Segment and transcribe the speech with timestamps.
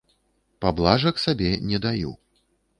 [0.65, 2.11] Паблажак сабе не даю.